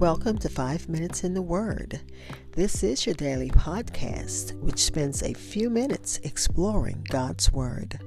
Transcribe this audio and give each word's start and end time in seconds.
Welcome 0.00 0.36
to 0.40 0.50
Five 0.50 0.90
Minutes 0.90 1.24
in 1.24 1.32
the 1.32 1.40
Word. 1.40 2.00
This 2.52 2.82
is 2.82 3.06
your 3.06 3.14
daily 3.14 3.48
podcast, 3.48 4.52
which 4.60 4.80
spends 4.80 5.22
a 5.22 5.32
few 5.32 5.70
minutes 5.70 6.20
exploring 6.22 7.06
God's 7.08 7.50
Word. 7.50 7.98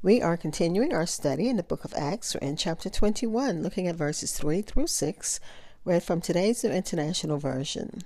We 0.00 0.22
are 0.22 0.36
continuing 0.36 0.94
our 0.94 1.06
study 1.06 1.48
in 1.48 1.56
the 1.56 1.64
book 1.64 1.84
of 1.84 1.92
Acts. 1.94 2.36
We're 2.36 2.46
in 2.46 2.56
chapter 2.56 2.88
21, 2.88 3.64
looking 3.64 3.88
at 3.88 3.96
verses 3.96 4.30
3 4.30 4.62
through 4.62 4.86
6, 4.86 5.40
read 5.84 6.04
from 6.04 6.20
today's 6.20 6.62
New 6.62 6.70
International 6.70 7.38
Version. 7.38 8.02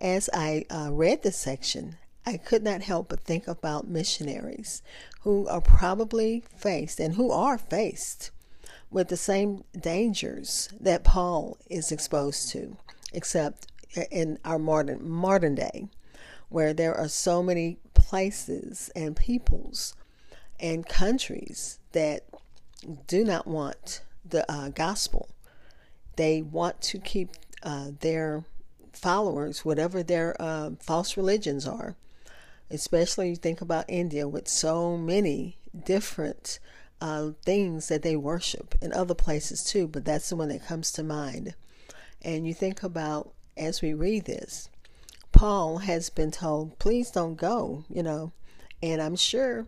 As 0.00 0.30
I 0.32 0.64
uh, 0.70 0.88
read 0.90 1.22
this 1.22 1.36
section, 1.36 1.98
I 2.24 2.38
could 2.38 2.62
not 2.62 2.80
help 2.80 3.10
but 3.10 3.20
think 3.20 3.46
about 3.46 3.88
missionaries 3.88 4.82
who 5.20 5.46
are 5.48 5.60
probably 5.60 6.44
faced 6.56 6.98
and 6.98 7.16
who 7.16 7.30
are 7.30 7.58
faced 7.58 8.30
with 8.90 9.08
the 9.08 9.16
same 9.16 9.64
dangers 9.78 10.68
that 10.80 11.04
Paul 11.04 11.58
is 11.68 11.92
exposed 11.92 12.50
to, 12.50 12.76
except 13.12 13.66
in 14.10 14.38
our 14.44 14.58
modern 14.58 15.08
modern 15.08 15.54
day, 15.54 15.88
where 16.48 16.72
there 16.72 16.94
are 16.94 17.08
so 17.08 17.42
many 17.42 17.78
places 17.94 18.90
and 18.94 19.16
peoples 19.16 19.94
and 20.60 20.86
countries 20.86 21.78
that 21.92 22.24
do 23.06 23.24
not 23.24 23.46
want 23.46 24.02
the 24.24 24.50
uh, 24.50 24.68
gospel. 24.70 25.28
They 26.16 26.42
want 26.42 26.80
to 26.82 26.98
keep 26.98 27.30
uh, 27.62 27.90
their 28.00 28.44
followers, 28.92 29.64
whatever 29.64 30.02
their 30.02 30.40
uh, 30.40 30.70
false 30.80 31.16
religions 31.16 31.66
are. 31.66 31.96
Especially 32.70 33.30
you 33.30 33.36
think 33.36 33.60
about 33.60 33.84
India 33.88 34.26
with 34.26 34.48
so 34.48 34.96
many 34.96 35.58
different 35.84 36.58
uh, 37.00 37.30
things 37.44 37.88
that 37.88 38.02
they 38.02 38.16
worship 38.16 38.74
in 38.80 38.92
other 38.92 39.14
places 39.14 39.64
too, 39.64 39.86
but 39.86 40.04
that's 40.04 40.28
the 40.28 40.36
one 40.36 40.48
that 40.48 40.66
comes 40.66 40.92
to 40.92 41.02
mind. 41.02 41.54
And 42.22 42.46
you 42.46 42.54
think 42.54 42.82
about 42.82 43.32
as 43.56 43.82
we 43.82 43.94
read 43.94 44.24
this, 44.24 44.68
Paul 45.32 45.78
has 45.78 46.08
been 46.10 46.30
told, 46.30 46.78
please 46.78 47.10
don't 47.10 47.36
go, 47.36 47.84
you 47.88 48.02
know, 48.02 48.32
and 48.82 49.00
I'm 49.02 49.16
sure 49.16 49.66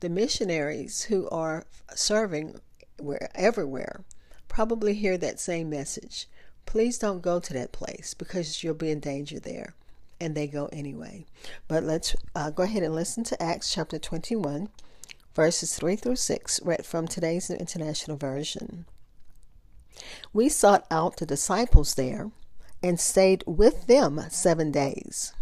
the 0.00 0.08
missionaries 0.08 1.04
who 1.04 1.28
are 1.30 1.66
serving 1.94 2.60
where, 2.98 3.30
everywhere 3.34 4.04
probably 4.48 4.94
hear 4.94 5.16
that 5.18 5.40
same 5.40 5.70
message. 5.70 6.26
Please 6.66 6.98
don't 6.98 7.22
go 7.22 7.40
to 7.40 7.52
that 7.54 7.72
place 7.72 8.14
because 8.14 8.62
you'll 8.62 8.74
be 8.74 8.90
in 8.90 9.00
danger 9.00 9.38
there. 9.40 9.74
And 10.20 10.34
they 10.34 10.48
go 10.48 10.66
anyway. 10.72 11.26
But 11.68 11.84
let's 11.84 12.16
uh, 12.34 12.50
go 12.50 12.64
ahead 12.64 12.82
and 12.82 12.94
listen 12.94 13.22
to 13.24 13.42
Acts 13.42 13.72
chapter 13.72 13.98
21 13.98 14.68
verses 15.38 15.76
3 15.76 15.94
through 15.94 16.16
6, 16.16 16.60
read 16.64 16.84
from 16.84 17.06
today's 17.06 17.48
New 17.48 17.54
International 17.54 18.16
Version. 18.16 18.86
We 20.32 20.48
sought 20.48 20.84
out 20.90 21.18
the 21.18 21.26
disciples 21.26 21.94
there 21.94 22.32
and 22.82 22.98
stayed 22.98 23.44
with 23.46 23.86
them 23.86 24.20
seven 24.30 24.72
days. 24.72 25.32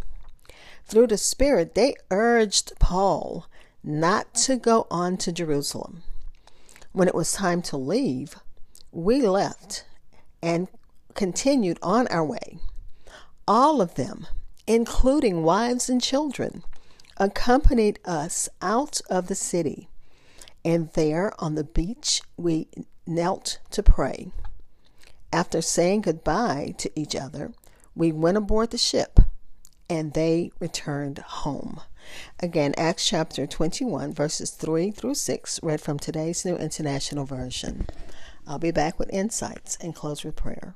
Through 0.84 1.06
the 1.06 1.16
Spirit, 1.16 1.74
they 1.74 1.94
urged 2.10 2.78
Paul 2.78 3.46
not 3.82 4.34
to 4.34 4.58
go 4.58 4.86
on 4.90 5.16
to 5.16 5.32
Jerusalem. 5.32 6.02
When 6.92 7.08
it 7.08 7.14
was 7.14 7.32
time 7.32 7.62
to 7.62 7.78
leave, 7.78 8.36
we 8.92 9.22
left 9.22 9.86
and 10.42 10.68
continued 11.14 11.78
on 11.80 12.06
our 12.08 12.22
way. 12.22 12.58
All 13.48 13.80
of 13.80 13.94
them, 13.94 14.26
including 14.66 15.42
wives 15.42 15.88
and 15.88 16.02
children, 16.02 16.64
accompanied 17.16 17.98
us 18.04 18.48
out 18.60 19.00
of 19.08 19.28
the 19.28 19.34
city, 19.34 19.88
and 20.64 20.90
there 20.92 21.32
on 21.38 21.54
the 21.54 21.64
beach 21.64 22.22
we 22.36 22.68
knelt 23.06 23.58
to 23.70 23.82
pray. 23.82 24.32
After 25.32 25.60
saying 25.60 26.02
goodbye 26.02 26.74
to 26.78 26.90
each 26.98 27.14
other, 27.14 27.52
we 27.94 28.12
went 28.12 28.36
aboard 28.36 28.70
the 28.70 28.78
ship 28.78 29.20
and 29.88 30.12
they 30.12 30.50
returned 30.58 31.18
home. 31.18 31.80
Again, 32.40 32.74
Acts 32.76 33.06
chapter 33.06 33.46
21, 33.46 34.12
verses 34.12 34.50
3 34.50 34.90
through 34.90 35.14
6, 35.14 35.60
read 35.62 35.80
from 35.80 35.98
today's 35.98 36.44
New 36.44 36.56
International 36.56 37.24
Version. 37.24 37.86
I'll 38.46 38.58
be 38.58 38.70
back 38.70 38.98
with 38.98 39.12
insights 39.12 39.76
and 39.80 39.94
close 39.94 40.24
with 40.24 40.36
prayer. 40.36 40.74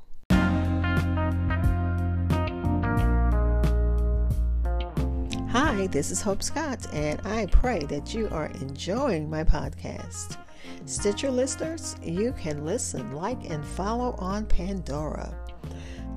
Hi, 5.53 5.89
this 5.89 6.13
is 6.13 6.23
Hope 6.23 6.45
Scott, 6.45 6.87
and 6.95 7.21
I 7.27 7.47
pray 7.47 7.81
that 7.87 8.15
you 8.15 8.29
are 8.31 8.53
enjoying 8.61 9.29
my 9.29 9.43
podcast. 9.43 10.37
Stitcher 10.87 11.29
listeners, 11.29 11.97
you 12.05 12.33
can 12.39 12.65
listen, 12.65 13.11
like, 13.17 13.51
and 13.51 13.67
follow 13.67 14.15
on 14.21 14.47
Pandora. 14.47 15.35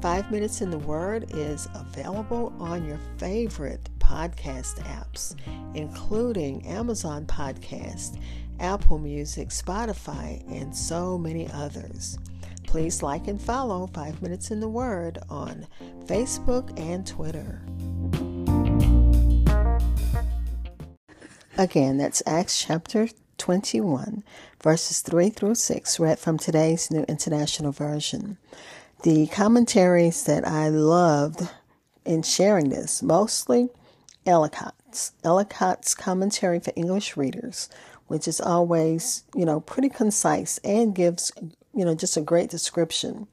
Five 0.04 0.30
Minutes 0.30 0.62
in 0.62 0.70
the 0.70 0.78
Word 0.78 1.32
is 1.32 1.68
available 1.74 2.54
on 2.60 2.86
your 2.86 3.00
favorite 3.18 3.90
podcast 3.98 4.76
apps, 4.84 5.36
including 5.74 6.68
Amazon 6.68 7.26
Podcast, 7.26 8.20
Apple 8.60 9.00
Music, 9.00 9.50
Spotify, 9.50 10.48
and 10.48 10.76
so 10.76 11.18
many 11.18 11.50
others. 11.52 12.20
Please 12.68 13.02
like 13.02 13.28
and 13.28 13.42
follow 13.42 13.88
Five 13.96 14.22
Minutes 14.22 14.52
in 14.52 14.60
the 14.60 14.70
Word 14.70 15.18
on 15.28 15.66
Facebook 16.06 16.80
and 16.80 17.08
Twitter. 17.08 17.64
Again, 21.64 21.96
that's 21.96 22.22
Acts 22.26 22.62
chapter 22.62 23.08
21, 23.38 24.26
verses 24.62 25.00
3 25.00 25.30
through 25.30 25.56
6, 25.56 25.98
read 25.98 26.20
from 26.20 26.38
today's 26.38 26.92
New 26.92 27.04
International 27.04 27.72
Version. 27.72 28.38
The 29.04 29.28
commentaries 29.28 30.26
that 30.26 30.46
I 30.46 30.68
loved 30.68 31.48
in 32.04 32.22
sharing 32.24 32.68
this, 32.68 33.02
mostly 33.02 33.70
Ellicott's. 34.26 35.14
Ellicott's 35.24 35.96
commentary 35.96 36.60
for 36.60 36.74
English 36.76 37.16
readers, 37.16 37.70
which 38.08 38.28
is 38.28 38.42
always, 38.42 39.24
you 39.34 39.46
know, 39.46 39.62
pretty 39.62 39.88
concise 39.88 40.58
and 40.66 40.94
gives, 40.94 41.32
you 41.74 41.86
know, 41.86 41.96
just 41.96 42.18
a 42.18 42.22
great 42.22 42.50
description. 42.50 43.26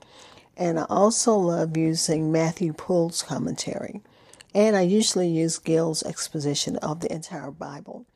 And 0.57 0.79
I 0.79 0.85
also 0.89 1.35
love 1.35 1.77
using 1.77 2.31
Matthew 2.31 2.75
Poole's 2.75 3.25
commentary. 3.25 4.03
And 4.55 4.77
I 4.77 4.83
usually 4.83 5.29
use 5.29 5.59
Gill's 5.59 6.05
exposition 6.05 6.77
of 6.77 7.01
the 7.01 7.13
entire 7.13 7.51
Bible. 7.51 8.07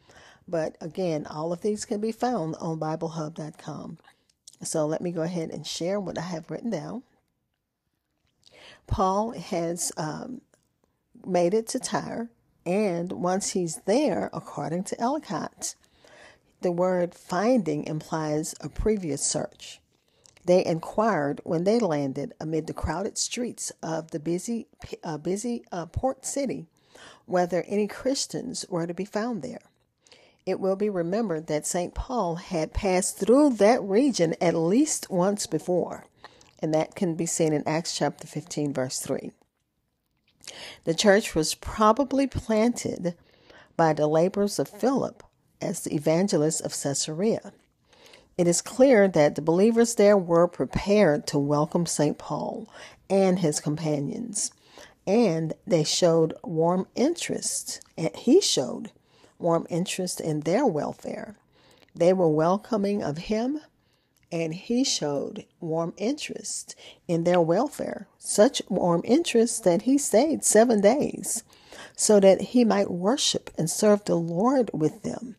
But 0.47 0.77
again, 0.81 1.27
all 1.27 1.53
of 1.53 1.62
these 1.62 1.84
can 1.84 2.00
be 2.00 2.12
found 2.12 2.56
on 2.56 2.78
BibleHub.com. 2.78 3.99
So 4.62 4.87
let 4.87 5.00
me 5.00 5.10
go 5.10 5.22
ahead 5.22 5.50
and 5.50 5.66
share 5.66 5.99
what 5.99 6.19
I 6.19 6.22
have 6.22 6.50
written 6.50 6.71
down. 6.71 7.03
Paul 8.87 9.33
has 9.33 9.93
um, 9.97 10.43
made 11.27 11.54
it 11.54 11.66
to 11.69 11.78
Tyre, 11.78 12.28
and 12.66 13.12
once 13.12 13.50
he's 13.50 13.77
there, 13.87 14.31
according 14.33 14.84
to 14.84 15.00
Ellicott, 15.00 15.75
the 16.60 16.72
word 16.72 17.15
finding 17.15 17.84
implies 17.84 18.54
a 18.60 18.69
previous 18.69 19.22
search. 19.22 19.81
They 20.47 20.65
inquired 20.65 21.41
when 21.44 21.65
they 21.65 21.78
landed 21.78 22.34
amid 22.38 22.66
the 22.66 22.75
crowded 22.75 23.16
streets 23.16 23.72
of 23.83 24.10
the 24.10 24.21
busy, 24.21 24.66
uh, 25.03 25.16
busy 25.19 25.65
uh, 25.72 25.87
port 25.87 26.27
city 26.27 26.66
whether 27.27 27.65
any 27.66 27.87
Christians 27.87 28.65
were 28.69 28.87
to 28.87 28.94
be 28.94 29.04
found 29.04 29.43
there. 29.43 29.60
It 30.47 30.60
will 30.60 30.77
be 30.77 30.91
remembered 30.91 31.47
that 31.47 31.66
St. 31.66 31.94
Paul 31.94 32.34
had 32.34 32.75
passed 32.75 33.16
through 33.16 33.55
that 33.55 33.82
region 33.82 34.34
at 34.43 34.55
least 34.55 35.09
once 35.10 35.47
before, 35.47 36.05
and 36.59 36.75
that 36.75 36.94
can 36.94 37.15
be 37.15 37.25
seen 37.25 37.55
in 37.55 37.66
Acts 37.66 37.97
chapter 37.97 38.27
15, 38.27 38.75
verse 38.75 38.99
3. 39.00 39.33
The 40.84 40.94
church 40.94 41.34
was 41.34 41.54
probably 41.54 42.27
planted 42.27 43.15
by 43.75 43.94
the 43.94 44.06
labors 44.06 44.59
of 44.59 44.69
Philip 44.69 45.22
as 45.63 45.80
the 45.80 45.95
evangelist 45.95 46.60
of 46.60 46.78
Caesarea. 46.78 47.54
It 48.36 48.47
is 48.47 48.60
clear 48.60 49.09
that 49.09 49.36
the 49.36 49.42
believers 49.42 49.95
there 49.95 50.19
were 50.19 50.47
prepared 50.47 51.27
to 51.28 51.39
welcome 51.39 51.86
St. 51.86 52.19
Paul 52.19 52.69
and 53.09 53.39
his 53.39 53.60
companions, 53.60 54.53
and 55.07 55.54
they 55.66 55.84
showed 55.84 56.34
warm 56.42 56.86
interest, 56.95 57.80
and 57.97 58.15
he 58.15 58.42
showed 58.42 58.91
warm 59.45 59.67
interest 59.69 60.21
in 60.21 60.41
their 60.41 60.67
welfare. 60.67 61.37
They 61.95 62.13
were 62.13 62.29
welcoming 62.29 63.03
of 63.03 63.19
him, 63.19 63.61
and 64.33 64.55
he 64.55 64.83
showed 64.83 65.45
warm 65.61 65.93
interest 65.97 66.75
in 67.07 67.23
their 67.23 67.41
welfare, 67.41 68.09
such 68.19 68.63
warm 68.69 69.03
interest 69.05 69.63
that 69.63 69.83
he 69.83 69.99
stayed 69.99 70.43
seven 70.45 70.81
days 70.81 71.45
so 71.97 72.19
that 72.21 72.41
he 72.41 72.65
might 72.65 72.91
worship 72.91 73.51
and 73.57 73.71
serve 73.71 74.05
the 74.05 74.17
Lord 74.17 74.71
with 74.73 75.03
them 75.03 75.37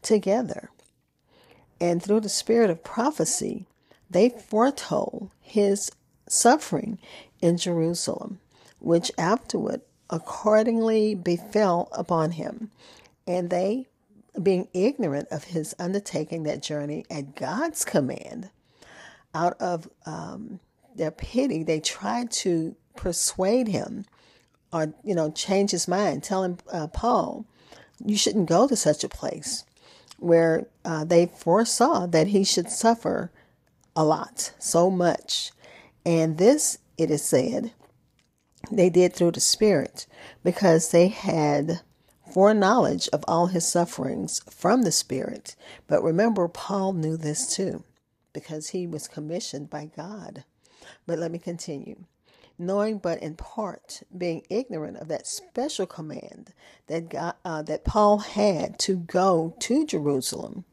together. 0.00 0.70
And 1.80 2.02
through 2.02 2.20
the 2.20 2.28
spirit 2.28 2.70
of 2.70 2.82
prophecy, 2.82 3.66
they 4.10 4.28
foretold 4.28 5.30
his 5.40 5.90
suffering 6.28 6.98
in 7.40 7.56
Jerusalem, 7.56 8.40
which 8.80 9.12
afterward 9.18 9.82
accordingly 10.10 11.14
befell 11.14 11.88
upon 11.92 12.32
him. 12.32 12.70
And 13.26 13.50
they, 13.50 13.86
being 14.42 14.68
ignorant 14.72 15.28
of 15.30 15.44
his 15.44 15.74
undertaking 15.78 16.42
that 16.44 16.62
journey 16.62 17.04
at 17.10 17.34
God's 17.34 17.84
command, 17.84 18.50
out 19.34 19.60
of 19.60 19.88
um, 20.06 20.60
their 20.94 21.10
pity, 21.10 21.62
they 21.62 21.80
tried 21.80 22.30
to 22.30 22.76
persuade 22.96 23.68
him 23.68 24.04
or, 24.72 24.94
you 25.04 25.14
know, 25.14 25.30
change 25.30 25.70
his 25.70 25.86
mind, 25.86 26.22
tell 26.22 26.42
him, 26.44 26.58
uh, 26.72 26.86
Paul, 26.86 27.44
you 28.04 28.16
shouldn't 28.16 28.48
go 28.48 28.66
to 28.66 28.76
such 28.76 29.04
a 29.04 29.08
place 29.08 29.64
where 30.18 30.66
uh, 30.84 31.04
they 31.04 31.26
foresaw 31.26 32.06
that 32.06 32.28
he 32.28 32.44
should 32.44 32.70
suffer 32.70 33.30
a 33.94 34.04
lot, 34.04 34.52
so 34.58 34.90
much. 34.90 35.52
And 36.06 36.38
this, 36.38 36.78
it 36.96 37.10
is 37.10 37.22
said, 37.22 37.72
they 38.70 38.88
did 38.88 39.12
through 39.12 39.32
the 39.32 39.40
Spirit 39.40 40.06
because 40.42 40.90
they 40.90 41.08
had 41.08 41.80
foreknowledge 42.32 43.08
of 43.08 43.24
all 43.28 43.46
his 43.46 43.66
sufferings 43.66 44.40
from 44.50 44.82
the 44.82 44.92
Spirit. 44.92 45.54
But 45.86 46.02
remember, 46.02 46.48
Paul 46.48 46.92
knew 46.94 47.16
this 47.16 47.54
too 47.54 47.84
because 48.32 48.70
he 48.70 48.86
was 48.86 49.08
commissioned 49.08 49.68
by 49.68 49.90
God. 49.94 50.44
But 51.06 51.18
let 51.18 51.30
me 51.30 51.38
continue. 51.38 52.04
Knowing 52.58 52.98
but 52.98 53.22
in 53.22 53.34
part, 53.34 54.02
being 54.16 54.42
ignorant 54.48 54.96
of 54.98 55.08
that 55.08 55.26
special 55.26 55.86
command 55.86 56.52
that 56.86 57.08
God, 57.08 57.34
uh, 57.44 57.62
that 57.62 57.84
Paul 57.84 58.18
had 58.18 58.78
to 58.80 58.96
go 58.96 59.54
to 59.60 59.86
Jerusalem, 59.86 60.64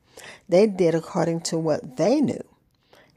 they 0.48 0.68
did 0.68 0.94
according 0.94 1.42
to 1.42 1.58
what 1.58 1.98
they 1.98 2.22
knew 2.22 2.44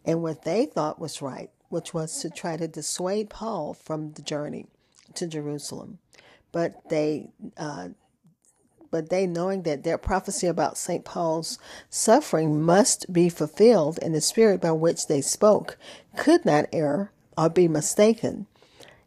and 0.04 0.22
what 0.22 0.44
they 0.44 0.66
thought 0.66 0.98
was 0.98 1.22
right, 1.22 1.50
which 1.68 1.92
was 1.92 2.20
to 2.20 2.30
try 2.30 2.56
to 2.56 2.68
dissuade 2.68 3.30
Paul 3.30 3.74
from 3.74 4.12
the 4.12 4.22
journey 4.22 4.66
to 5.14 5.26
Jerusalem. 5.26 5.98
But 6.50 6.88
they 6.88 7.30
uh, 7.56 7.88
but 8.92 9.08
they, 9.08 9.26
knowing 9.26 9.62
that 9.62 9.82
their 9.82 9.96
prophecy 9.96 10.46
about 10.46 10.76
St. 10.76 11.02
Paul's 11.02 11.58
suffering 11.88 12.62
must 12.62 13.10
be 13.10 13.30
fulfilled 13.30 13.98
in 13.98 14.12
the 14.12 14.20
spirit 14.20 14.60
by 14.60 14.70
which 14.70 15.06
they 15.06 15.22
spoke, 15.22 15.78
could 16.14 16.44
not 16.44 16.66
err 16.74 17.10
or 17.36 17.48
be 17.48 17.66
mistaken. 17.66 18.46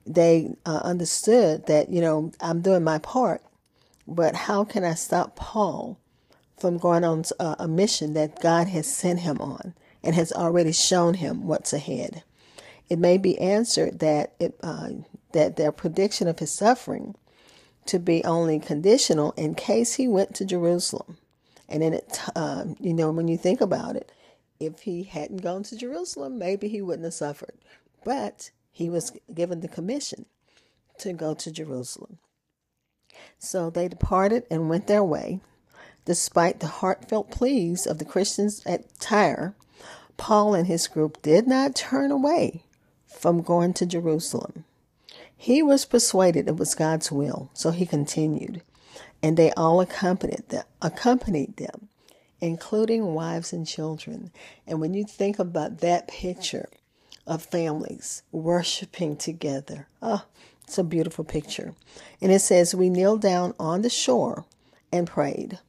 They 0.05 0.55
uh, 0.65 0.81
understood 0.83 1.67
that, 1.67 1.89
you 1.89 2.01
know, 2.01 2.31
I'm 2.41 2.61
doing 2.61 2.83
my 2.83 2.97
part, 2.97 3.43
but 4.07 4.35
how 4.35 4.63
can 4.63 4.83
I 4.83 4.95
stop 4.95 5.35
Paul 5.35 5.99
from 6.57 6.79
going 6.79 7.03
on 7.03 7.23
a, 7.39 7.55
a 7.59 7.67
mission 7.67 8.15
that 8.15 8.41
God 8.41 8.67
has 8.67 8.91
sent 8.91 9.19
him 9.19 9.39
on 9.39 9.75
and 10.03 10.15
has 10.15 10.33
already 10.33 10.71
shown 10.71 11.13
him 11.13 11.45
what's 11.45 11.73
ahead? 11.73 12.23
It 12.89 12.97
may 12.97 13.19
be 13.19 13.37
answered 13.37 13.99
that 13.99 14.33
it, 14.39 14.57
uh, 14.63 14.89
that 15.33 15.57
their 15.57 15.71
prediction 15.71 16.27
of 16.27 16.39
his 16.39 16.51
suffering 16.51 17.13
to 17.85 17.99
be 17.99 18.23
only 18.23 18.59
conditional 18.59 19.31
in 19.33 19.55
case 19.55 19.95
he 19.95 20.07
went 20.07 20.33
to 20.35 20.45
Jerusalem. 20.45 21.17
And 21.67 21.81
then 21.81 21.93
it, 21.93 22.19
uh, 22.35 22.65
you 22.79 22.93
know, 22.93 23.11
when 23.11 23.27
you 23.27 23.37
think 23.37 23.61
about 23.61 23.95
it, 23.95 24.11
if 24.59 24.81
he 24.81 25.03
hadn't 25.03 25.41
gone 25.41 25.63
to 25.63 25.77
Jerusalem, 25.77 26.37
maybe 26.37 26.67
he 26.67 26.81
wouldn't 26.81 27.05
have 27.05 27.13
suffered. 27.13 27.55
But 28.03 28.51
he 28.71 28.89
was 28.89 29.11
given 29.33 29.61
the 29.61 29.67
commission 29.67 30.25
to 30.99 31.13
go 31.13 31.33
to 31.33 31.51
Jerusalem. 31.51 32.19
So 33.39 33.69
they 33.69 33.87
departed 33.87 34.45
and 34.49 34.69
went 34.69 34.87
their 34.87 35.03
way. 35.03 35.39
Despite 36.05 36.59
the 36.59 36.67
heartfelt 36.67 37.31
pleas 37.31 37.87
of 37.87 37.97
the 37.97 38.05
Christians 38.05 38.61
at 38.65 38.99
Tyre, 38.99 39.55
Paul 40.17 40.53
and 40.53 40.67
his 40.67 40.87
group 40.87 41.21
did 41.21 41.47
not 41.47 41.75
turn 41.75 42.11
away 42.11 42.63
from 43.07 43.41
going 43.41 43.73
to 43.73 43.85
Jerusalem. 43.85 44.64
He 45.37 45.61
was 45.61 45.85
persuaded 45.85 46.47
it 46.47 46.57
was 46.57 46.75
God's 46.75 47.11
will, 47.11 47.49
so 47.53 47.71
he 47.71 47.85
continued, 47.85 48.61
and 49.21 49.37
they 49.37 49.51
all 49.51 49.81
accompanied 49.81 50.49
them, 50.49 50.65
accompanied 50.81 51.57
them, 51.57 51.89
including 52.39 53.13
wives 53.13 53.53
and 53.53 53.67
children. 53.67 54.31
And 54.65 54.79
when 54.79 54.93
you 54.93 55.03
think 55.03 55.39
about 55.39 55.79
that 55.79 56.07
picture 56.07 56.69
of 57.27 57.43
families 57.43 58.23
worshiping 58.31 59.17
together, 59.17 59.87
oh, 60.01 60.25
it's 60.63 60.77
a 60.77 60.83
beautiful 60.83 61.23
picture. 61.23 61.75
And 62.21 62.31
it 62.31 62.39
says, 62.39 62.73
We 62.73 62.89
kneeled 62.89 63.21
down 63.21 63.53
on 63.59 63.81
the 63.81 63.89
shore 63.89 64.45
and 64.91 65.07
prayed. 65.07 65.59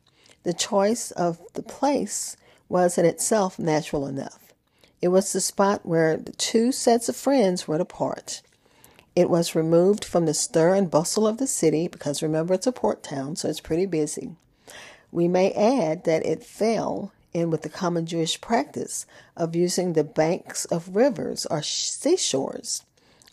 The 0.42 0.54
choice 0.54 1.10
of 1.10 1.40
the 1.54 1.62
place 1.62 2.36
was 2.68 2.98
in 2.98 3.04
itself 3.04 3.58
natural 3.58 4.06
enough. 4.06 4.52
It 5.02 5.08
was 5.08 5.32
the 5.32 5.40
spot 5.40 5.84
where 5.84 6.16
the 6.16 6.32
two 6.32 6.72
sets 6.72 7.08
of 7.08 7.16
friends 7.16 7.68
were 7.68 7.78
to 7.78 7.84
part. 7.84 8.42
It 9.16 9.30
was 9.30 9.54
removed 9.54 10.04
from 10.04 10.26
the 10.26 10.34
stir 10.34 10.74
and 10.74 10.90
bustle 10.90 11.26
of 11.26 11.38
the 11.38 11.46
city 11.46 11.88
because 11.88 12.22
remember 12.22 12.52
it's 12.52 12.66
a 12.66 12.72
port 12.72 13.02
town, 13.02 13.34
so 13.36 13.48
it's 13.48 13.60
pretty 13.60 13.86
busy. 13.86 14.36
We 15.10 15.26
may 15.26 15.52
add 15.52 16.04
that 16.04 16.26
it 16.26 16.44
fell 16.44 17.12
in 17.32 17.50
with 17.50 17.62
the 17.62 17.70
common 17.70 18.04
Jewish 18.04 18.38
practice 18.42 19.06
of 19.34 19.56
using 19.56 19.94
the 19.94 20.04
banks 20.04 20.66
of 20.66 20.94
rivers 20.94 21.46
or 21.46 21.62
seashores 21.62 22.82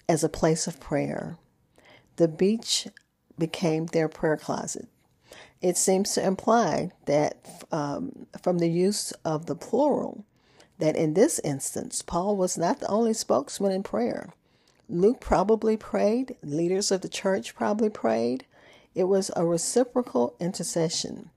as 0.07 0.23
a 0.23 0.29
place 0.29 0.67
of 0.67 0.79
prayer. 0.79 1.37
The 2.15 2.29
beach 2.29 2.87
became 3.37 3.87
their 3.87 4.07
prayer 4.07 4.37
closet. 4.37 4.87
It 5.61 5.77
seems 5.77 6.13
to 6.13 6.25
imply 6.25 6.91
that 7.07 7.65
um, 7.73 8.27
from 8.41 8.59
the 8.59 8.69
use 8.69 9.11
of 9.25 9.47
the 9.47 9.55
plural, 9.55 10.23
that 10.79 10.95
in 10.95 11.13
this 11.13 11.39
instance, 11.39 12.01
Paul 12.01 12.37
was 12.37 12.57
not 12.57 12.79
the 12.79 12.87
only 12.87 13.13
spokesman 13.13 13.73
in 13.73 13.83
prayer. 13.83 14.29
Luke 14.89 15.19
probably 15.19 15.77
prayed, 15.77 16.35
leaders 16.43 16.91
of 16.91 17.01
the 17.01 17.09
church 17.09 17.55
probably 17.55 17.89
prayed. 17.89 18.45
It 18.93 19.05
was 19.05 19.31
a 19.35 19.45
reciprocal 19.45 20.35
intercession. 20.39 21.29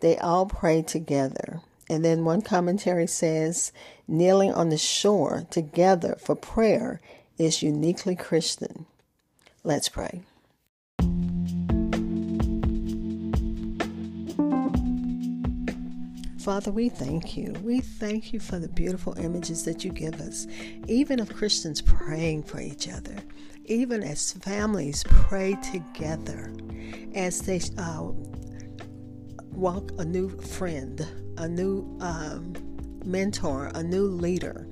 They 0.00 0.16
all 0.18 0.46
prayed 0.46 0.88
together. 0.88 1.60
And 1.90 2.04
then 2.04 2.24
one 2.24 2.42
commentary 2.42 3.06
says, 3.06 3.72
kneeling 4.06 4.52
on 4.52 4.68
the 4.68 4.78
shore 4.78 5.46
together 5.50 6.16
for 6.20 6.34
prayer 6.34 7.00
is 7.38 7.62
uniquely 7.62 8.14
Christian. 8.16 8.86
Let's 9.64 9.88
pray. 9.88 10.22
Father, 16.48 16.72
we 16.72 16.88
thank 16.88 17.36
you. 17.36 17.52
We 17.62 17.82
thank 17.82 18.32
you 18.32 18.40
for 18.40 18.58
the 18.58 18.70
beautiful 18.70 19.12
images 19.18 19.64
that 19.64 19.84
you 19.84 19.92
give 19.92 20.18
us, 20.18 20.46
even 20.86 21.20
of 21.20 21.28
Christians 21.28 21.82
praying 21.82 22.44
for 22.44 22.58
each 22.58 22.88
other, 22.88 23.16
even 23.66 24.02
as 24.02 24.32
families 24.32 25.04
pray 25.06 25.58
together, 25.70 26.50
as 27.14 27.42
they 27.42 27.60
uh, 27.76 28.00
walk 29.52 29.90
a 29.98 30.06
new 30.06 30.30
friend, 30.40 31.06
a 31.36 31.46
new 31.46 31.98
um, 32.00 32.54
mentor, 33.04 33.70
a 33.74 33.82
new 33.82 34.04
leader, 34.04 34.66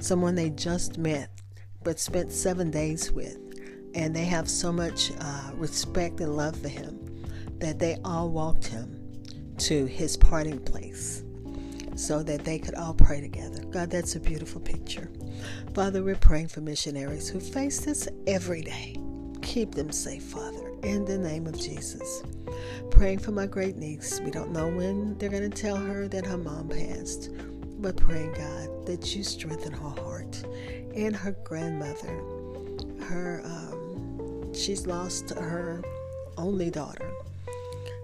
someone 0.00 0.34
they 0.34 0.50
just 0.50 0.98
met 0.98 1.30
but 1.82 1.98
spent 1.98 2.30
seven 2.30 2.70
days 2.70 3.10
with, 3.10 3.38
and 3.94 4.14
they 4.14 4.26
have 4.26 4.50
so 4.50 4.70
much 4.70 5.10
uh, 5.18 5.50
respect 5.54 6.20
and 6.20 6.36
love 6.36 6.60
for 6.60 6.68
him 6.68 7.24
that 7.56 7.78
they 7.78 7.96
all 8.04 8.28
walked 8.28 8.66
him 8.66 8.98
to 9.56 9.86
his 9.86 10.16
parting 10.16 10.58
place 10.58 11.21
so 11.94 12.22
that 12.22 12.44
they 12.44 12.58
could 12.58 12.74
all 12.74 12.94
pray 12.94 13.20
together. 13.20 13.62
God, 13.64 13.90
that's 13.90 14.14
a 14.16 14.20
beautiful 14.20 14.60
picture. 14.60 15.10
Father, 15.74 16.02
we're 16.02 16.16
praying 16.16 16.48
for 16.48 16.60
missionaries 16.60 17.28
who 17.28 17.40
face 17.40 17.80
this 17.80 18.08
every 18.26 18.62
day. 18.62 18.96
Keep 19.42 19.74
them 19.74 19.90
safe, 19.92 20.22
Father, 20.22 20.72
in 20.82 21.04
the 21.04 21.18
name 21.18 21.46
of 21.46 21.58
Jesus. 21.58 22.22
Praying 22.90 23.18
for 23.18 23.32
my 23.32 23.46
great 23.46 23.76
niece. 23.76 24.20
We 24.20 24.30
don't 24.30 24.52
know 24.52 24.68
when 24.68 25.18
they're 25.18 25.28
going 25.28 25.50
to 25.50 25.62
tell 25.62 25.76
her 25.76 26.08
that 26.08 26.26
her 26.26 26.38
mom 26.38 26.68
passed, 26.68 27.30
but 27.80 27.96
praying, 27.96 28.34
God, 28.34 28.86
that 28.86 29.14
you 29.14 29.22
strengthen 29.22 29.72
her 29.72 29.88
heart 29.88 30.42
and 30.94 31.14
her 31.14 31.32
grandmother. 31.44 32.22
Her, 33.04 33.42
um, 33.44 34.54
she's 34.54 34.86
lost 34.86 35.30
her 35.30 35.82
only 36.38 36.70
daughter 36.70 37.12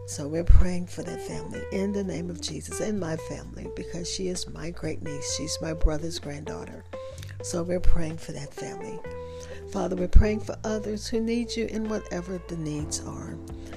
so 0.08 0.26
we're 0.26 0.42
praying 0.42 0.86
for 0.86 1.02
that 1.02 1.20
family 1.20 1.62
in 1.70 1.92
the 1.92 2.02
name 2.02 2.30
of 2.30 2.40
Jesus 2.40 2.80
and 2.80 2.98
my 2.98 3.16
family 3.28 3.68
because 3.76 4.10
she 4.10 4.28
is 4.28 4.48
my 4.48 4.70
great 4.70 5.02
niece. 5.02 5.36
She's 5.36 5.58
my 5.60 5.74
brother's 5.74 6.18
granddaughter. 6.18 6.82
So 7.42 7.62
we're 7.62 7.78
praying 7.78 8.16
for 8.16 8.32
that 8.32 8.54
family. 8.54 8.98
Father, 9.70 9.96
we're 9.96 10.08
praying 10.08 10.40
for 10.40 10.56
others 10.64 11.06
who 11.06 11.20
need 11.20 11.54
you 11.54 11.66
in 11.66 11.90
whatever 11.90 12.40
the 12.48 12.56
needs 12.56 13.04
are. 13.04 13.36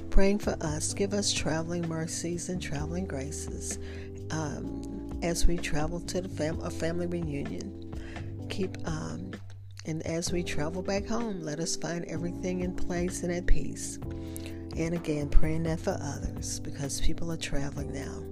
Praying 0.09 0.39
for 0.39 0.55
us. 0.61 0.93
Give 0.93 1.13
us 1.13 1.33
traveling 1.33 1.85
mercies 1.89 2.47
and 2.47 2.61
traveling 2.61 3.07
graces 3.07 3.77
um, 4.31 5.19
as 5.21 5.45
we 5.45 5.57
travel 5.57 6.00
to 6.00 6.21
the 6.21 6.29
fam- 6.29 6.61
a 6.61 6.69
family 6.69 7.07
reunion. 7.07 7.93
Keep 8.50 8.77
um, 8.88 9.31
and 9.85 10.01
as 10.05 10.31
we 10.31 10.43
travel 10.43 10.81
back 10.81 11.07
home, 11.07 11.41
let 11.41 11.59
us 11.59 11.75
find 11.75 12.05
everything 12.05 12.61
in 12.61 12.73
place 12.73 13.23
and 13.23 13.33
at 13.33 13.47
peace. 13.47 14.00
And 14.78 14.96
again, 14.96 15.30
praying 15.30 15.63
that 15.63 15.80
for 15.80 15.98
others 16.01 16.60
because 16.60 17.01
people 17.01 17.32
are 17.32 17.38
traveling 17.38 17.94
now 17.94 18.24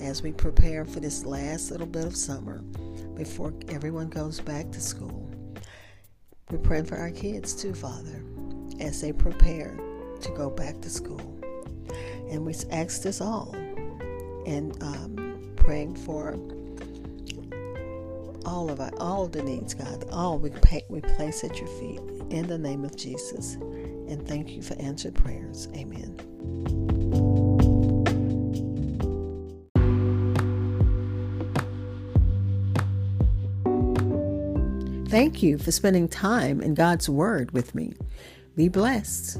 as 0.00 0.22
we 0.22 0.32
prepare 0.32 0.84
for 0.84 1.00
this 1.00 1.24
last 1.24 1.70
little 1.70 1.86
bit 1.86 2.04
of 2.04 2.16
summer 2.16 2.58
before 3.16 3.54
everyone 3.68 4.08
goes 4.08 4.40
back 4.40 4.70
to 4.72 4.80
school. 4.80 5.30
We're 6.50 6.58
praying 6.58 6.86
for 6.86 6.96
our 6.96 7.10
kids 7.10 7.54
too, 7.54 7.74
Father, 7.74 8.22
as 8.80 9.00
they 9.00 9.12
prepare 9.12 9.76
to 10.20 10.30
go 10.32 10.50
back 10.50 10.80
to 10.80 10.90
school. 10.90 11.40
And 12.30 12.44
we 12.44 12.54
ask 12.70 13.02
this 13.02 13.20
all 13.20 13.54
and 14.46 14.80
um, 14.82 15.52
praying 15.56 15.96
for 15.96 16.32
all 18.44 18.70
of 18.70 18.80
our, 18.80 18.92
all 18.98 19.26
the 19.26 19.42
needs, 19.42 19.74
God, 19.74 20.04
all 20.10 20.38
we, 20.38 20.50
pay, 20.50 20.82
we 20.88 21.00
place 21.00 21.44
at 21.44 21.58
your 21.58 21.68
feet 21.68 22.00
in 22.30 22.46
the 22.46 22.58
name 22.58 22.84
of 22.84 22.96
Jesus. 22.96 23.56
And 24.08 24.26
thank 24.26 24.50
you 24.50 24.62
for 24.62 24.74
answered 24.80 25.14
prayers. 25.14 25.68
Amen. 25.74 26.20
Thank 35.08 35.44
you 35.44 35.58
for 35.58 35.70
spending 35.70 36.08
time 36.08 36.60
in 36.60 36.74
God's 36.74 37.08
Word 37.08 37.52
with 37.52 37.74
me. 37.74 37.94
Be 38.56 38.68
blessed. 38.68 39.38